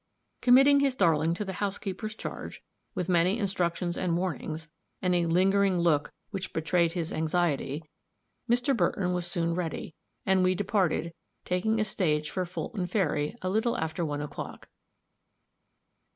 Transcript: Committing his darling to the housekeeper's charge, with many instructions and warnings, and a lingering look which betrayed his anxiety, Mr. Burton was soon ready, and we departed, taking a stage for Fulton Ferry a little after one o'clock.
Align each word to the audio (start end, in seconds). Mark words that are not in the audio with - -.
Committing 0.41 0.79
his 0.79 0.95
darling 0.95 1.35
to 1.35 1.45
the 1.45 1.53
housekeeper's 1.61 2.15
charge, 2.15 2.63
with 2.95 3.07
many 3.07 3.37
instructions 3.37 3.95
and 3.99 4.17
warnings, 4.17 4.67
and 4.99 5.13
a 5.13 5.27
lingering 5.27 5.77
look 5.77 6.11
which 6.31 6.53
betrayed 6.53 6.93
his 6.93 7.13
anxiety, 7.13 7.83
Mr. 8.49 8.75
Burton 8.75 9.13
was 9.13 9.27
soon 9.27 9.53
ready, 9.53 9.93
and 10.25 10.43
we 10.43 10.55
departed, 10.55 11.13
taking 11.45 11.79
a 11.79 11.85
stage 11.85 12.31
for 12.31 12.45
Fulton 12.47 12.87
Ferry 12.87 13.35
a 13.43 13.49
little 13.51 13.77
after 13.77 14.03
one 14.03 14.21
o'clock. 14.21 14.69